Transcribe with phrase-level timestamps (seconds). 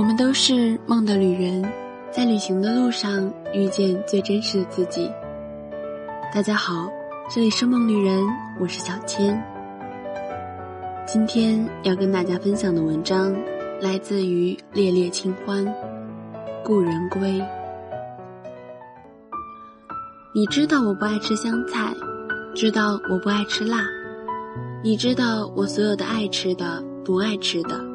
[0.00, 1.62] 我们都是梦的旅人，
[2.10, 5.12] 在旅行的路上遇见最真实的自己。
[6.32, 6.90] 大家好，
[7.28, 8.26] 这里是梦旅人，
[8.58, 9.38] 我是小千。
[11.06, 13.36] 今天要跟大家分享的文章
[13.78, 15.66] 来自于《烈烈清欢》，
[16.64, 17.38] 故人归。
[20.34, 21.92] 你知道我不爱吃香菜，
[22.54, 23.84] 知道我不爱吃辣，
[24.82, 27.89] 你知道我所有的爱吃的、不爱吃的。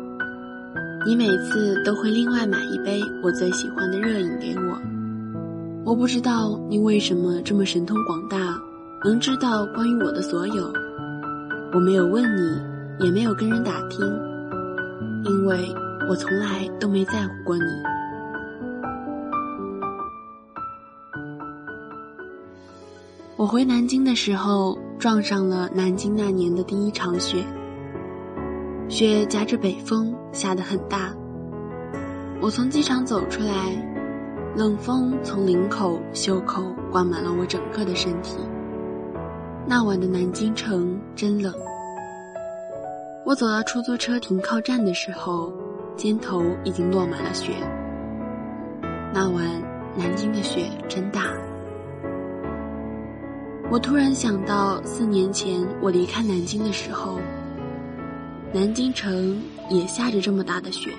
[1.05, 4.81] 你每次都会另外买一杯我最喜欢的热饮给我。
[5.85, 8.59] 我不知道你为什么这么神通广大，
[9.03, 10.73] 能知道关于我的所有。
[11.71, 14.03] 我没有问你，也没有跟人打听，
[15.25, 15.71] 因为
[16.09, 17.63] 我从来都没在乎过你。
[23.37, 27.45] 我回南京的时候，撞上了南京那年的第一场雪。
[28.95, 31.13] 雪夹着北风，下得很大。
[32.39, 33.53] 我从机场走出来，
[34.55, 38.37] 冷风从领口、袖口灌满了我整个的身体。
[39.67, 41.53] 那晚的南京城真冷。
[43.25, 45.51] 我走到出租车停靠站的时候，
[45.97, 47.51] 肩头已经落满了雪。
[49.13, 49.45] 那晚
[49.97, 51.33] 南京的雪真大。
[53.69, 57.19] 我突然想到四年前我离开南京的时候。
[58.55, 59.37] 南京城
[59.69, 60.89] 也下着这么大的雪。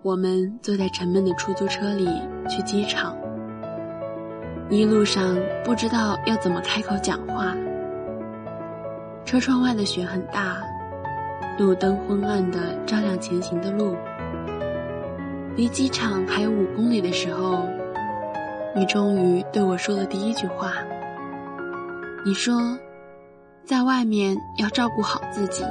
[0.00, 2.08] 我们坐在沉闷的出租车里
[2.48, 3.16] 去机场，
[4.70, 7.56] 一路上不知道要怎么开口讲话。
[9.24, 10.62] 车窗外的雪很大，
[11.58, 13.96] 路灯昏暗的照亮前行的路。
[15.56, 17.68] 离机场还有五公里的时候，
[18.76, 20.74] 你终于对我说了第一句话。
[22.24, 22.78] 你说，
[23.64, 25.64] 在外面要照顾好自己。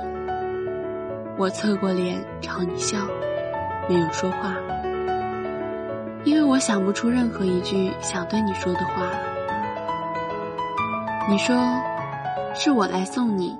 [1.36, 2.98] 我侧过脸朝你笑，
[3.90, 4.56] 没有说话，
[6.24, 9.10] 因为我想不出任何一句想对你说的话。
[11.28, 11.56] 你说
[12.54, 13.58] 是我来送你，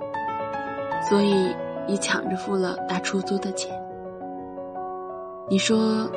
[1.08, 1.54] 所以
[1.86, 3.74] 你抢着付了打出租的钱。
[5.48, 6.08] 你说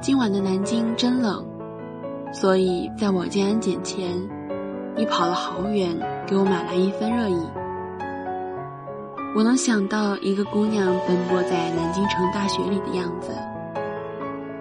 [0.00, 1.44] 今晚的南京真冷，
[2.32, 4.10] 所以在我进安检前，
[4.96, 5.94] 你跑了好远
[6.26, 7.46] 给我买来一份热饮。
[9.36, 13.32] 我能想到一个姑娘奔波在南京城大学里的样子，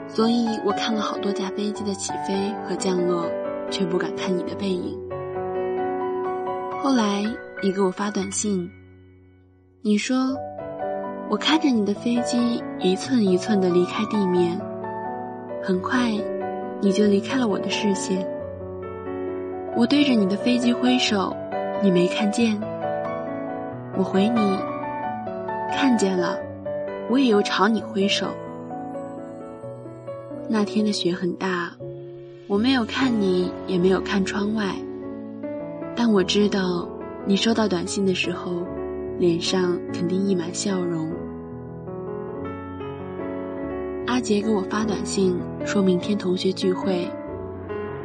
[0.05, 3.25] 所以我看了好多架飞机的起飞和降落，
[3.71, 4.99] 却不敢看你的背影。
[6.83, 7.23] 后来
[7.63, 8.69] 你给我发短信，
[9.81, 10.35] 你说
[11.29, 14.59] 我看着你的飞机一寸一寸的离开地面，
[15.63, 16.11] 很快
[16.81, 18.27] 你就离开了我的视线。
[19.77, 21.33] 我对着你的飞机挥手，
[21.81, 22.59] 你没看见。
[23.97, 24.59] 我回你，
[25.71, 26.37] 看见了，
[27.09, 28.27] 我也有朝你挥手。
[30.49, 31.71] 那天的雪很大，
[32.47, 34.75] 我没有看你，也没有看窗外，
[35.95, 36.85] 但我知道
[37.25, 38.51] 你收到短信的时候，
[39.17, 41.09] 脸上肯定溢满笑容。
[44.07, 47.09] 阿杰给我发短信，说明天同学聚会，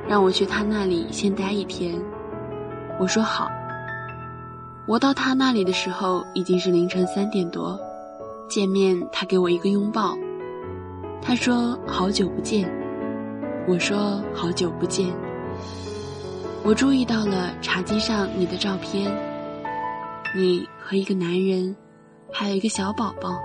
[0.09, 2.01] 让我去他那里先待一天。
[3.01, 3.51] 我说好。
[4.91, 7.79] 我到他那里的时候已经是凌晨三点多，
[8.49, 10.17] 见面他给我一个拥抱，
[11.23, 12.69] 他说好久不见，
[13.69, 15.07] 我说好久不见。
[16.65, 19.09] 我注意到了茶几上你的照片，
[20.35, 21.77] 你和一个男人，
[22.33, 23.41] 还有一个小宝宝。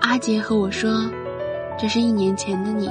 [0.00, 1.10] 阿杰和我说，
[1.78, 2.90] 这是一年前的你，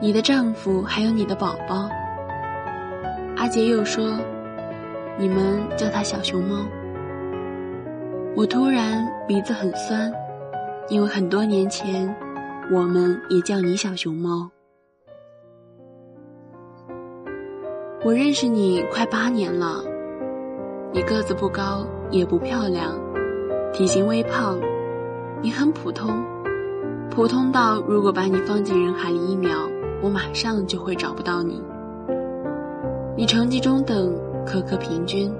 [0.00, 1.90] 你的丈夫还有你的宝宝。
[3.36, 4.18] 阿杰又说。
[5.18, 6.66] 你们叫它小熊猫。
[8.36, 10.12] 我突然鼻子很酸，
[10.90, 12.14] 因为很多年前，
[12.70, 14.50] 我们也叫你小熊猫。
[18.04, 19.82] 我认识你快八年了，
[20.92, 22.92] 你个子不高，也不漂亮，
[23.72, 24.60] 体型微胖，
[25.40, 26.22] 你很普通，
[27.10, 29.66] 普通到如果把你放进人海里一秒，
[30.02, 31.62] 我马上就会找不到你。
[33.16, 34.25] 你成绩中等。
[34.46, 35.30] 科科平均，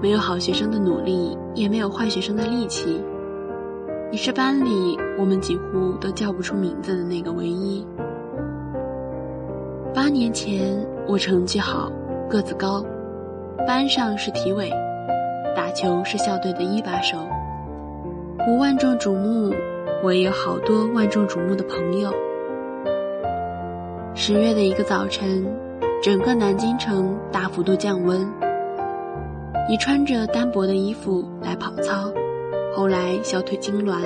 [0.00, 2.98] 没有好学生的努力，也没有坏学生的力气。
[4.10, 7.86] 你是班里我们几乎都叫不出名字的那个唯一。
[9.94, 11.92] 八年前我成绩好，
[12.28, 12.82] 个子高，
[13.66, 14.72] 班上是体委，
[15.54, 17.18] 打球是校队的一把手。
[18.46, 19.54] 不万众瞩目，
[20.02, 22.10] 我也有好多万众瞩目的朋友。
[24.14, 25.46] 十月的一个早晨。
[26.02, 28.26] 整个南京城大幅度降温，
[29.68, 32.10] 你穿着单薄的衣服来跑操，
[32.74, 33.98] 后来小腿痉挛，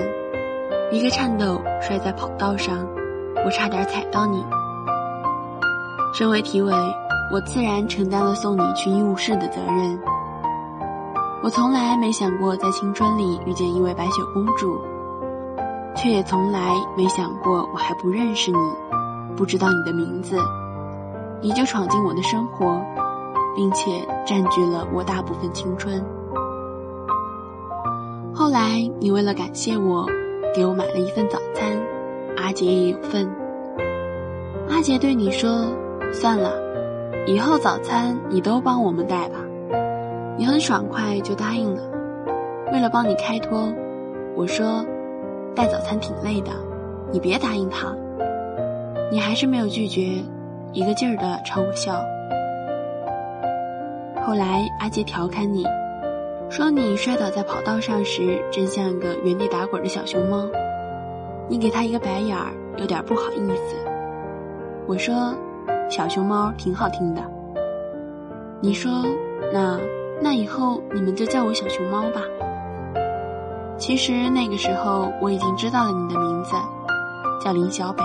[0.91, 2.85] 一个颤抖摔在跑道上，
[3.47, 4.45] 我差点踩到你。
[6.13, 6.73] 身为体委，
[7.33, 9.97] 我自然承担了送你去医务室的责任。
[11.45, 14.81] 我从来没想过在青春里遇见一位白雪公主，
[15.95, 18.59] 却也从来没想过我还不认识你，
[19.37, 20.37] 不知道你的名字，
[21.41, 22.81] 你就闯进我的生活，
[23.55, 26.03] 并且占据了我大部分青春。
[28.35, 30.07] 后来你为了感谢我，
[30.55, 31.79] 给我买了一份早餐，
[32.37, 33.31] 阿杰也有份。
[34.69, 35.67] 阿杰对你说
[36.13, 36.53] ：“算了，
[37.27, 39.37] 以后早餐你都帮我们带吧。”
[40.37, 41.83] 你很爽快就答应了。
[42.73, 43.73] 为了帮你开脱，
[44.35, 44.85] 我说
[45.55, 46.51] 带早餐挺累的，
[47.13, 47.95] 你别答应他。
[49.13, 50.25] 你还是没有拒绝，
[50.75, 51.95] 一个劲儿的朝我笑。
[54.27, 55.65] 后来阿杰调侃你，
[56.51, 60.47] 说你摔倒在跑道上时，真像个原地打滚的小熊猫。
[61.49, 63.77] 你给他一个白眼儿，有点不好意思。
[64.87, 65.33] 我说
[65.89, 67.23] 小熊猫挺好听的。
[68.61, 68.91] 你说
[69.53, 69.81] 那。
[70.23, 72.23] 那以后你们就叫我小熊猫吧。
[73.77, 76.53] 其实那个时候我已经知道了你的名字，
[77.45, 78.03] 叫林小北。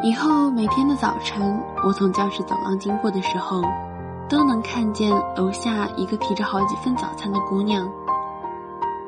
[0.00, 3.62] 以后每天的早晨，我从教室走廊经过的时候，
[4.28, 7.88] 都能看见楼下一个提着好几份早餐的姑娘。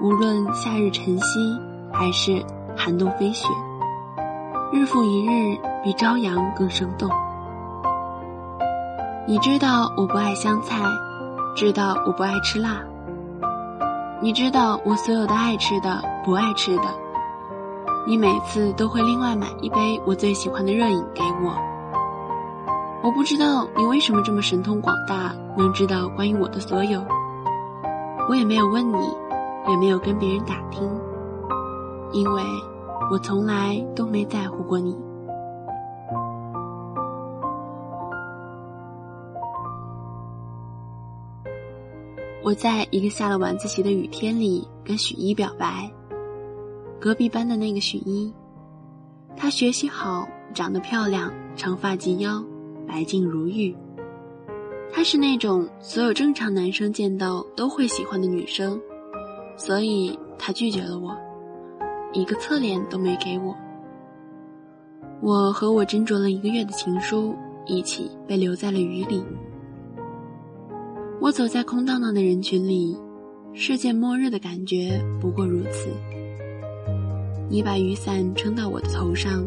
[0.01, 1.57] 无论夏日晨曦
[1.93, 2.45] 还是
[2.77, 3.47] 寒冬飞雪，
[4.73, 7.09] 日复一日，比朝阳更生动。
[9.29, 10.83] 你知道我不爱香菜，
[11.55, 12.81] 知道我不爱吃辣。
[14.21, 16.83] 你知道我所有的爱吃的、不爱吃的。
[18.07, 21.55] 你每次都会另外买一杯我最喜欢的热饮给我。
[23.03, 27.03] 我不知道你为什么这么神通广大，能知道关于我的所有。
[28.29, 29.07] 我也没有问你，
[29.69, 30.83] 也没有跟别人打听，
[32.13, 32.43] 因为
[33.11, 34.97] 我从来都没在乎过你。
[42.43, 45.91] 我在一个下了晚自习的雨天里跟许一表白。
[47.01, 48.31] 隔壁班的那个许一，
[49.35, 52.45] 她学习好，长得漂亮，长发及腰，
[52.87, 53.75] 白净如玉。
[54.93, 58.79] 她是那种所有正常男生见到都会喜欢的女生，
[59.57, 61.17] 所以她拒绝了我，
[62.13, 63.57] 一个侧脸都没给我。
[65.23, 69.25] 我和我斟酌了一个月的情书，一起被留在了雨里。
[71.19, 72.95] 我走在空荡荡的人群里，
[73.55, 75.89] 世界末日的感觉不过如此。
[77.51, 79.45] 你把雨伞撑到我的头上，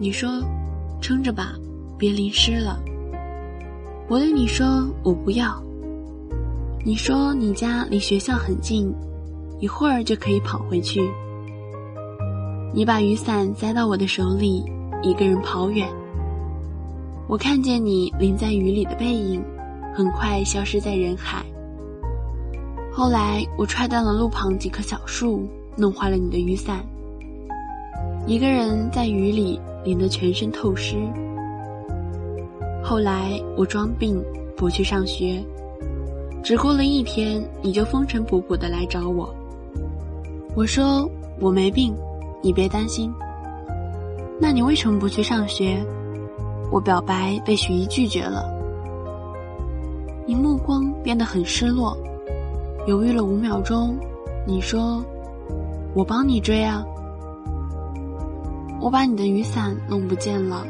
[0.00, 0.42] 你说
[1.02, 1.52] ：“撑着吧，
[1.98, 2.82] 别淋湿了。”
[4.08, 5.62] 我对你说：“我不要。”
[6.84, 8.92] 你说：“你家离学校很近，
[9.60, 11.06] 一会儿就可以跑回去。”
[12.72, 14.64] 你把雨伞塞到我的手里，
[15.02, 15.86] 一个人跑远。
[17.28, 19.44] 我看见你淋在雨里的背影。
[19.94, 21.44] 很快消失在人海。
[22.90, 26.82] 后来我踹断了路旁几棵小树，弄坏了你的雨伞。
[28.24, 30.96] 一个人在雨里淋得全身透湿。
[32.82, 34.22] 后来我装病
[34.56, 35.42] 不去上学，
[36.42, 39.34] 只过了一天，你就风尘仆仆的来找我。
[40.54, 41.08] 我说
[41.40, 41.92] 我没病，
[42.42, 43.12] 你别担心。
[44.40, 45.84] 那你为什么不去上学？
[46.70, 48.48] 我表白被许一拒绝了。
[50.26, 51.96] 你目光变得很失落，
[52.86, 53.96] 犹豫了五秒钟，
[54.46, 55.04] 你说
[55.94, 56.84] ：“我帮你追啊。”
[58.82, 60.66] 我把你的雨伞弄不见了，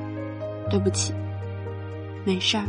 [0.68, 1.14] 对不起。
[2.26, 2.64] 没事儿。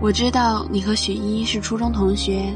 [0.00, 2.50] 我知道你和许一是初中同学，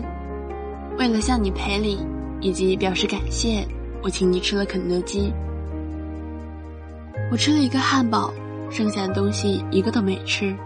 [0.98, 1.98] 为了向你赔礼
[2.40, 3.62] 以及表示感谢，
[4.02, 5.30] 我请你吃了肯德基。
[7.30, 8.32] 我吃了一个汉堡，
[8.70, 10.56] 剩下的东西一个都没吃。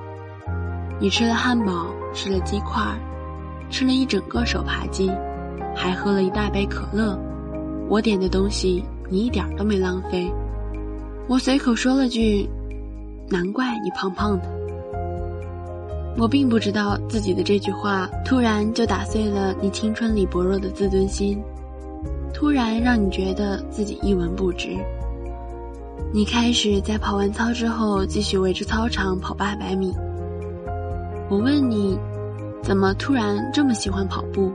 [1.00, 2.80] 你吃了汉堡，吃了鸡块，
[3.68, 5.10] 吃了一整个手扒鸡，
[5.74, 7.18] 还喝了一大杯可乐。
[7.88, 10.32] 我点的东西你一点都没浪费。
[11.26, 12.48] 我随口说了句
[13.30, 14.44] ：“难怪你胖胖的。”
[16.16, 21.42] 我并不知道自己的这句话突然就打碎了你青春里薄弱的自尊心，
[22.32, 24.76] 突然让你觉得自己一文不值。
[26.12, 29.92] 你开始在跑完操之后继续围着操场跑八百米。
[31.28, 31.98] 我问你，
[32.62, 34.52] 怎么突然这么喜欢跑步？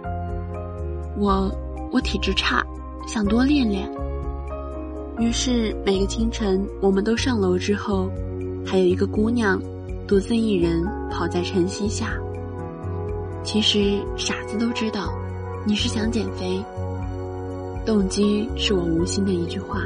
[1.18, 1.51] 我
[1.91, 2.63] 我体质差，
[3.06, 3.91] 想多练练。
[5.19, 8.09] 于是每个清晨，我们都上楼之后，
[8.65, 9.61] 还有一个姑娘，
[10.07, 12.17] 独自一人跑在晨曦下。
[13.43, 15.13] 其实傻子都知道，
[15.65, 16.63] 你是想减肥。
[17.85, 19.81] 动机是我无心的一句话。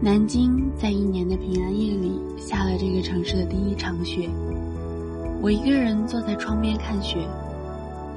[0.00, 4.26] 南京在一年的平安夜里下了这个城市的第一场雪，
[5.42, 7.18] 我一个人坐在窗边看雪，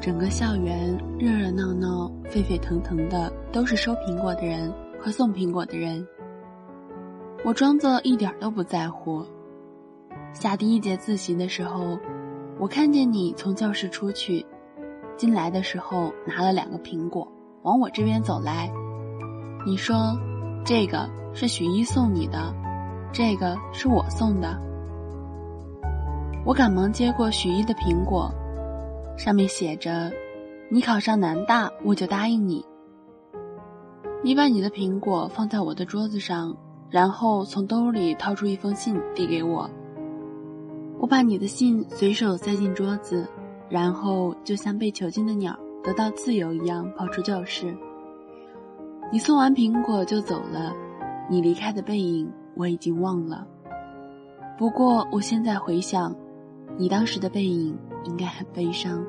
[0.01, 6.03] 整个校园热热闹闹、沸沸腾腾的，都是收苹果的人和送苹果的人。
[7.46, 9.24] 我装作一点都不在乎。
[10.34, 12.00] 下第一节自习的时候，
[12.58, 14.43] 我看见你从教室出去，
[15.17, 17.31] 进来的时候拿了两个苹果，
[17.62, 18.72] 往我这边走来。
[19.67, 20.17] 你说
[20.65, 22.51] ：“这个是许一送你的，
[23.13, 24.60] 这个是我送的。”
[26.43, 28.34] 我赶忙接过许一的苹果，
[29.23, 30.11] 上面写着
[30.67, 32.65] ：“你考上南大，我就答应你。”
[34.23, 36.57] 你把你的苹果放在我的桌子上。
[36.89, 39.69] 然后从兜里掏出一封信递给我，
[40.99, 43.25] 我把你的信随手塞进桌子，
[43.69, 47.73] 然后就像被囚禁的鸟得到自由一样跑出教室。
[49.09, 50.73] 你送完苹果就走了，
[51.29, 53.47] 你离开的背影我已经忘了。
[54.57, 56.13] 不过我现在回想，
[56.77, 57.73] 你当时的背影
[58.05, 59.03] 应该很悲伤。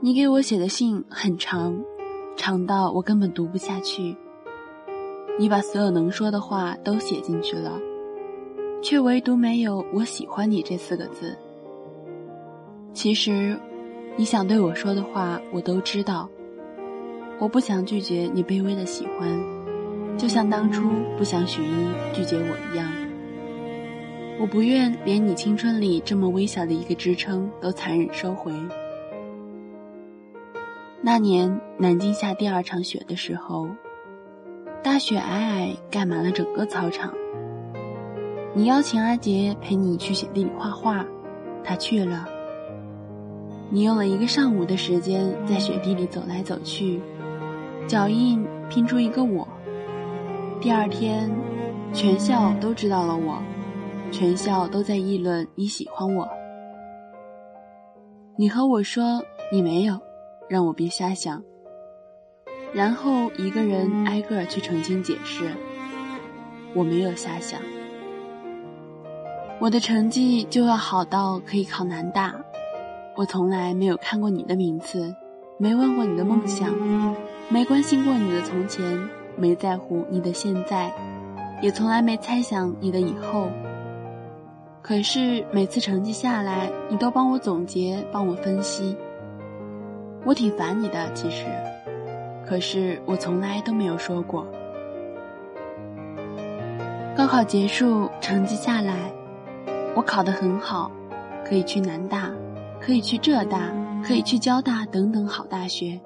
[0.00, 1.78] 你给我写的信很长，
[2.36, 4.16] 长到我根本读不下去。
[5.38, 7.80] 你把所有能说的话都写进去了，
[8.82, 11.36] 却唯独没有“我喜欢你”这四个字。
[12.92, 13.58] 其实，
[14.16, 16.28] 你想对我说的话我都知道。
[17.38, 19.40] 我不想拒绝你卑微的喜欢，
[20.18, 22.86] 就像当初不想许一拒绝我一样。
[24.40, 28.52] 我不愿连你青春里这么微小的一个支撑都残忍收回。
[31.00, 33.68] 那年南京下第二场雪的时候。
[34.84, 37.14] 大雪皑皑，盖满了整个操场。
[38.52, 41.06] 你邀请阿杰陪你去雪地里画画，
[41.62, 42.28] 他去了。
[43.70, 47.00] 你用了一个上午的时间在雪地里走来走去，
[47.86, 49.46] 脚印拼出一个我。
[50.60, 51.30] 第二天，
[51.92, 53.40] 全校都知道了我，
[54.12, 56.28] 全校都在议论你喜欢我。
[58.36, 59.98] 你和我说你没有，
[60.48, 61.42] 让我别瞎想。
[62.72, 65.50] 然后一个人挨个去澄清解释，
[66.74, 67.60] 我没有瞎想。
[69.58, 72.34] 我的成绩就要好到可以考南大，
[73.16, 75.14] 我从来没有看过你的名次，
[75.58, 76.70] 没问过你的梦想，
[77.48, 78.84] 没关心过你的从前，
[79.36, 80.92] 没在乎你的现在，
[81.62, 83.48] 也从来没猜想你的以后。
[84.82, 88.96] 可是每次成绩下来，你都帮我总结，帮我分析。
[90.24, 91.46] 我挺烦你的，其实。
[92.44, 94.44] 可是我从来都没有说过。
[97.16, 99.12] 高考结束，成绩下来，
[99.94, 100.90] 我考得很好，
[101.44, 102.28] 可以去南大，
[102.80, 103.72] 可以去浙大，
[104.04, 106.00] 可以去交大等等好大学。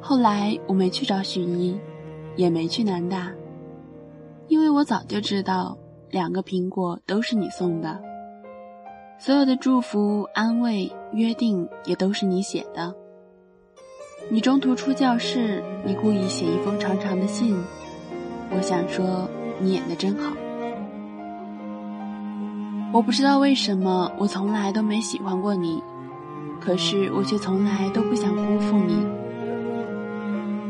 [0.00, 1.76] 后来我没去找许一，
[2.36, 3.32] 也没去南大，
[4.46, 5.76] 因为我早就知道，
[6.12, 7.98] 两个苹果都是你送的，
[9.18, 12.94] 所有的祝福、安慰、约定也都是你写的。
[14.28, 17.56] 你中途出教室，你故意写一封长长的信。
[18.54, 19.26] 我想说，
[19.58, 20.36] 你演的真好。
[22.92, 25.82] 我不知道为什么，我从来都没喜欢过你，
[26.60, 29.02] 可是我却从来都不想辜负你。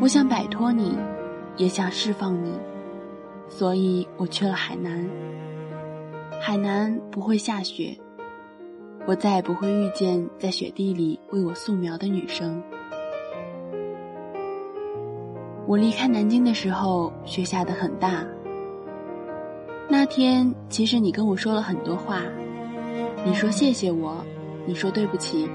[0.00, 0.96] 我想摆脱你，
[1.56, 2.52] 也想释放你，
[3.54, 5.06] 所以我去了海南。
[6.40, 7.94] 海南不会下雪，
[9.06, 12.60] 我再也不会遇见在雪地里为我素描的女生。
[15.66, 18.24] 我离开南京的时候，雪下得很大。
[19.86, 22.22] 那天，其实你跟我说了很多话，
[23.24, 24.24] 你说谢谢我，
[24.66, 25.48] 你说对不起，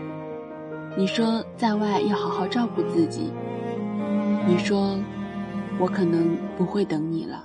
[0.95, 3.31] 你说在外要好好照顾自己，
[4.47, 4.95] 你说
[5.79, 7.43] 我可能不会等你了。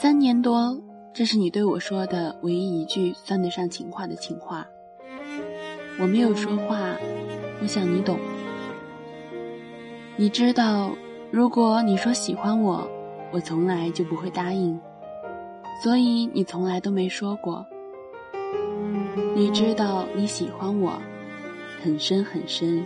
[0.00, 0.80] 三年多，
[1.12, 4.66] 这是你对我说的唯一一句算得上情话的情话。
[5.98, 6.96] 我没有说话，
[7.60, 8.18] 我想你懂。
[10.16, 10.92] 你知道，
[11.30, 12.88] 如果你说喜欢我，
[13.30, 14.80] 我从来就不会答应，
[15.82, 17.66] 所以你从来都没说过。
[19.36, 20.98] 你知道你喜欢我，
[21.82, 22.82] 很深很深，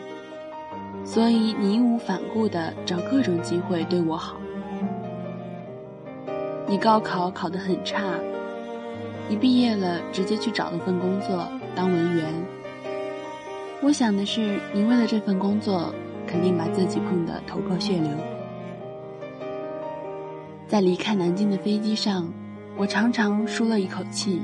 [1.05, 4.37] 所以你义无反顾的找各种机会对我好。
[6.67, 8.03] 你高考考得很差，
[9.29, 12.33] 你毕业了直接去找了份工作当文员。
[13.83, 15.95] 我想的是，你为了这份工作。
[16.27, 18.11] 肯定把自己碰得头破血流。
[20.67, 22.33] 在离开南京的飞机上，
[22.79, 24.41] 我常常舒了一口气。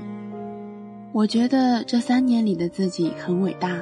[1.11, 3.79] 我觉得这三年里的自己很伟大，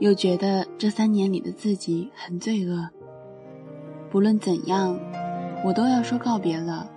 [0.00, 2.88] 又觉得这三年里的自己很罪恶。
[4.10, 4.98] 不论怎样，
[5.62, 6.90] 我都要说告别了。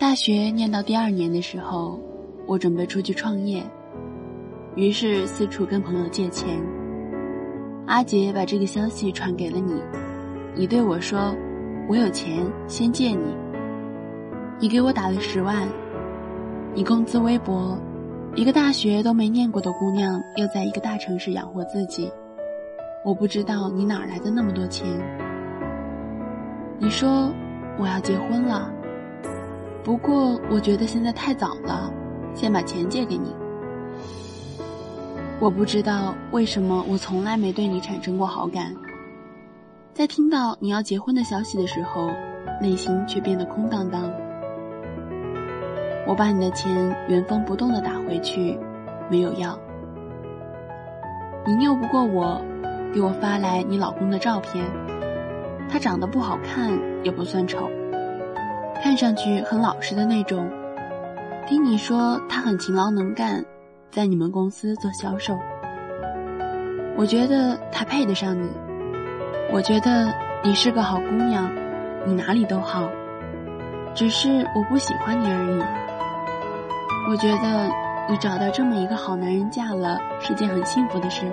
[0.00, 2.00] 大学念到第二年的时候，
[2.46, 3.62] 我准备出去创业，
[4.74, 6.58] 于是四处跟朋友借钱。
[7.86, 9.74] 阿杰把这个消息传给了你，
[10.54, 11.36] 你对我说
[11.86, 13.36] ：“我有钱，先借你。”
[14.58, 15.68] 你给我打了十万，
[16.72, 17.76] 你工资微薄，
[18.34, 22.10] 一个大学都没念过的姑娘要在一个大城市养活自己，
[23.04, 24.88] 我不知道你哪来的那么多钱。
[26.78, 27.30] 你说
[27.78, 28.72] 我要结婚了，
[29.82, 31.92] 不过我觉得现在太早了，
[32.34, 33.34] 先把钱借给你。
[35.40, 38.74] 我不知道为什么我从来没对你产生过好感，
[39.94, 42.10] 在听到你要结婚的消息的时候，
[42.60, 44.12] 内心却变得空荡荡。
[46.06, 48.58] 我把你的钱原封不动的打回去，
[49.10, 49.58] 没有要。
[51.46, 52.38] 你拗不过我，
[52.92, 54.62] 给我发来你老公的照片，
[55.70, 57.70] 他长得不好看，也不算丑，
[58.82, 60.48] 看上去很老实的那种。
[61.46, 63.44] 听你说他很勤劳能干，
[63.90, 65.38] 在你们公司做销售。
[66.96, 68.48] 我觉得他配得上你，
[69.52, 70.12] 我觉得
[70.44, 71.50] 你是个好姑娘，
[72.06, 72.88] 你哪里都好，
[73.94, 75.62] 只是我不喜欢你而已。
[77.10, 77.68] 我觉得
[78.08, 81.26] 你找到这么一个好男人嫁了是件很幸福的事，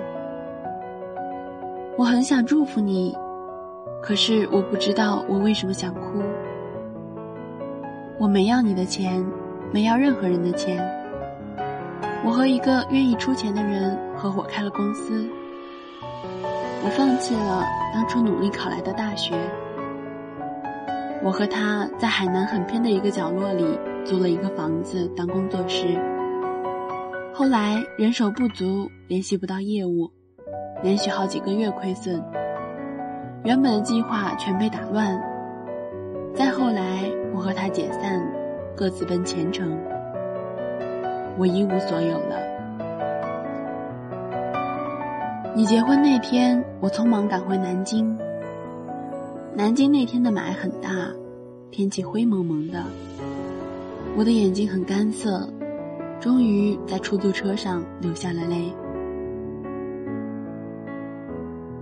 [1.96, 3.16] 我很想祝福你，
[4.02, 6.22] 可是我不知道我为什么想哭。
[8.18, 9.24] 我没要你的钱，
[9.72, 10.84] 没要任何人的钱。
[12.24, 15.26] 我和一个愿意出钱的人合伙开了公司，
[16.84, 19.34] 我放弃了当初努力考来的大学。
[21.22, 23.78] 我和他在海南很偏的一个角落里。
[24.04, 25.98] 租了一个房子当工作室，
[27.34, 30.10] 后来人手不足，联系不到业务，
[30.82, 32.24] 连续好几个月亏损，
[33.44, 35.22] 原本的计划全被打乱。
[36.34, 38.20] 再后来，我和他解散，
[38.76, 39.78] 各自奔前程，
[41.38, 42.36] 我一无所有了。
[45.54, 48.16] 你结婚那天，我匆忙赶回南京。
[49.54, 51.10] 南京那天的霾很大，
[51.70, 52.84] 天气灰蒙蒙的。
[54.16, 55.48] 我的眼睛很干涩，
[56.20, 58.72] 终于在出租车上流下了泪。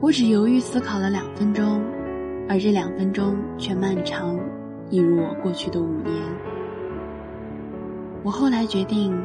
[0.01, 1.83] 我只犹豫思考了两分钟，
[2.49, 4.39] 而这两分钟却漫长，
[4.89, 6.15] 一如我过去的五年。
[8.23, 9.17] 我后来决定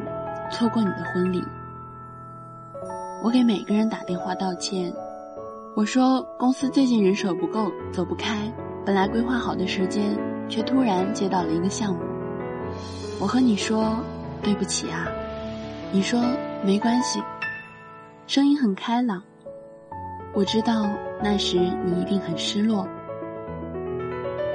[0.50, 1.42] 错过你的婚礼。
[3.22, 4.92] 我给每个人打电话道歉，
[5.76, 8.52] 我说公司最近人手不够，走不开，
[8.84, 12.00] 本来规划好的时间，却突然接到了一个项目。
[13.20, 13.96] 我和你说
[14.42, 15.06] 对不起啊，
[15.92, 16.20] 你说
[16.64, 17.22] 没关系，
[18.26, 19.22] 声音很开朗。
[20.34, 20.88] 我知道
[21.22, 22.88] 那时你一定很失落。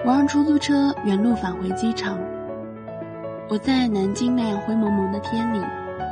[0.05, 2.17] 我让出租车原路返回机场。
[3.49, 5.61] 我在南京那样灰蒙蒙的天里，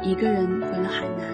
[0.02, 1.26] 一个人回了海南。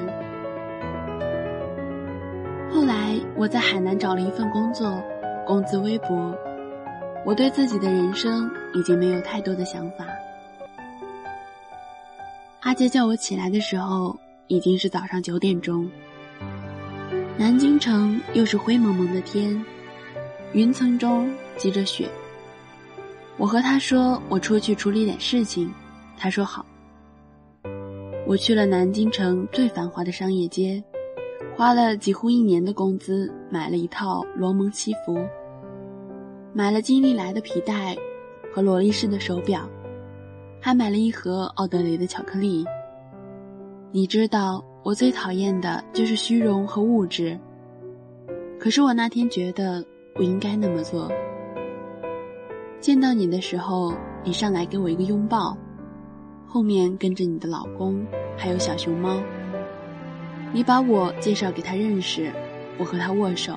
[2.72, 5.02] 后来我在海南找了一份工作，
[5.46, 6.36] 工资微薄。
[7.24, 10.06] 我对自己的人生已经没有太多的想法。
[12.62, 15.90] 阿杰叫我起来的时候，已经是早上九点钟。
[17.38, 19.64] 南京城又是灰蒙蒙的天，
[20.54, 22.08] 云层中积着雪。
[23.42, 25.74] 我和他说我出去处理点事情，
[26.16, 26.64] 他说好。
[28.28, 30.82] 我去了南京城最繁华的商业街，
[31.56, 35.18] 花了几乎一年的工资买了一套罗蒙西服，
[36.54, 37.98] 买了金利来的皮带
[38.54, 39.68] 和罗力士的手表。
[40.60, 42.64] 还买了一盒奥德雷的巧克力。
[43.92, 47.36] 你知道我最讨厌的就是虚荣和物质。
[48.60, 51.12] 可是我那天觉得我应该那么做。
[52.82, 55.56] 见到你的时候，你上来给我一个拥抱，
[56.48, 58.04] 后面跟着你的老公，
[58.36, 59.22] 还有小熊猫。
[60.52, 62.32] 你把我介绍给他认识，
[62.80, 63.56] 我和他握手。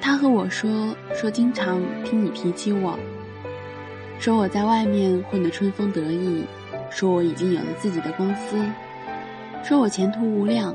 [0.00, 2.98] 他和我说说经常听你提起我。
[4.18, 6.42] 说我在外面混得春风得意，
[6.90, 8.56] 说我已经有了自己的公司，
[9.62, 10.74] 说我前途无量，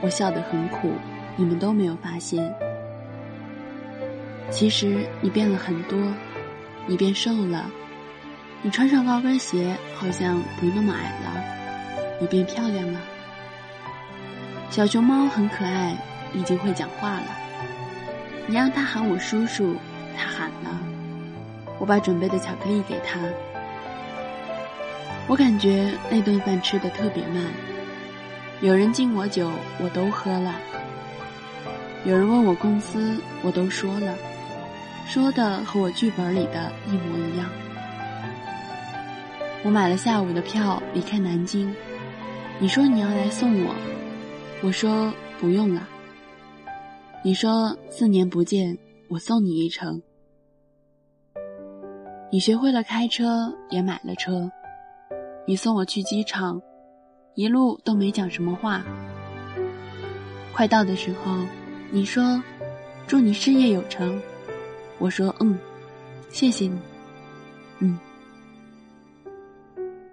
[0.00, 0.88] 我笑得很苦，
[1.34, 2.54] 你们都没有发现。
[4.50, 5.98] 其实你变了很多，
[6.86, 7.70] 你变瘦了，
[8.62, 11.44] 你穿上高跟鞋好像不那么矮了，
[12.20, 13.00] 你变漂亮了。
[14.70, 15.96] 小熊猫很可爱，
[16.32, 17.26] 已经会讲话了。
[18.46, 19.76] 你让他喊我叔叔，
[20.16, 20.80] 他喊了。
[21.78, 23.18] 我把准备的巧克力给他。
[25.28, 27.42] 我感觉那顿饭吃的特别慢，
[28.60, 30.52] 有人敬我酒，我都喝了；
[32.04, 34.14] 有人问我公司，我都说了，
[35.06, 37.48] 说的和我剧本里的一模一样。
[39.64, 41.72] 我买了下午的票离开南京，
[42.58, 43.74] 你说你要来送我，
[44.62, 45.88] 我说不用了。
[47.22, 48.76] 你说四年不见，
[49.08, 50.02] 我送你一程。
[52.30, 54.50] 你学会了开车，也买了车。
[55.46, 56.60] 你送我去机场，
[57.34, 58.84] 一路都没讲什么话。
[60.52, 61.38] 快到的时候，
[61.90, 62.42] 你说
[63.06, 64.20] ：“祝你事业有成。”
[64.98, 65.58] 我说：“嗯，
[66.28, 66.78] 谢谢你。”
[67.80, 67.98] 嗯。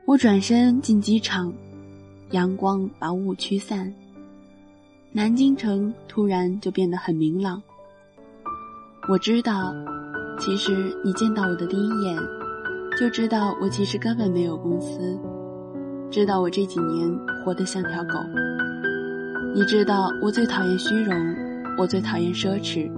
[0.06, 1.54] 我转身进机场，
[2.32, 3.93] 阳光把雾驱散，
[5.12, 7.62] 南京城突然就变得很明朗。
[9.10, 9.74] 我知道，
[10.39, 12.17] 其实你见到我的第一眼。
[12.96, 15.19] 就知道我其实根本没有公司，
[16.12, 17.12] 知道我这几年
[17.43, 18.19] 活得像条狗。
[19.56, 21.36] 你知道我最讨厌虚荣，
[21.76, 22.91] 我最讨厌奢侈，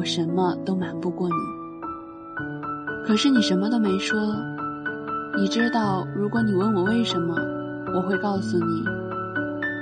[0.00, 1.34] 我什么都瞒不过你。
[3.04, 4.18] 可是你什么都没说。
[5.36, 7.34] 你知道，如果你问我为什么，
[7.94, 8.82] 我会告诉你，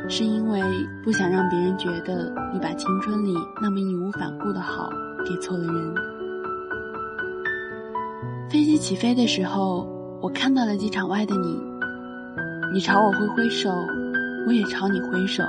[0.08, 0.60] 是因为
[1.04, 4.90] 不想让别人觉得你把青春里那么义无反顾的好
[5.24, 5.94] 给错了人。
[8.50, 9.86] 飞机起飞的时候，
[10.20, 11.62] 我看到了机场外的你。
[12.74, 13.70] 你朝我挥挥手，
[14.48, 15.44] 我也朝你挥手。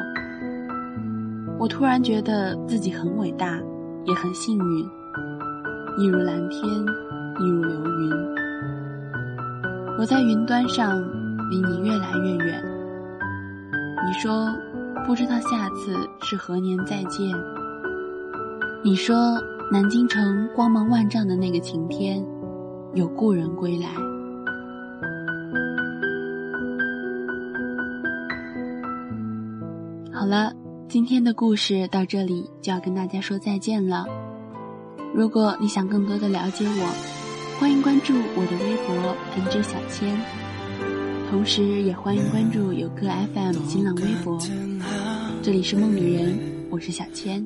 [1.57, 3.59] 我突然觉得自己很伟大，
[4.05, 4.89] 也很幸运。
[5.97, 6.63] 一如蓝天，
[7.39, 8.11] 一如流云。
[9.97, 11.01] 我在云端上，
[11.49, 12.63] 离你越来越远。
[14.05, 14.47] 你说，
[15.05, 17.29] 不知道下次是何年再见。
[18.81, 19.15] 你说，
[19.71, 22.25] 南京城光芒万丈的那个晴天。
[22.95, 24.08] 有故人归来。
[30.89, 34.07] 今天的故事到这里就要跟大家说再见了。
[35.13, 40.19] 如果你想更多的了解我，欢迎关注我的微博 “nj 小千”，
[41.29, 44.39] 同时也欢迎关注有个 FM 新浪微博。
[45.43, 46.39] 这里是梦里人，
[46.71, 47.45] 我是小千。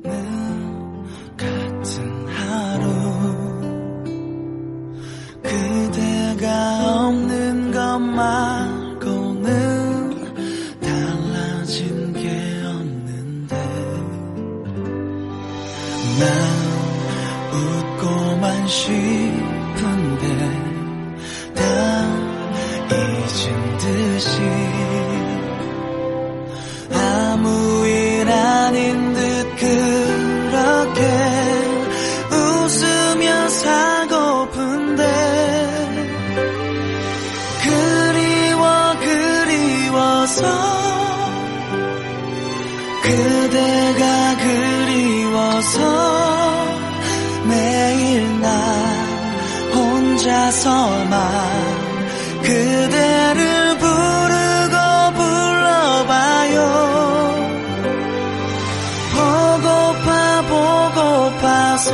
[61.84, 61.92] 보고파서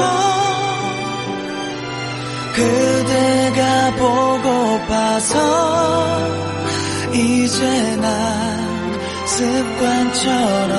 [2.54, 5.36] 그대가 보고파서
[7.13, 10.69] 이제 난 습관처럼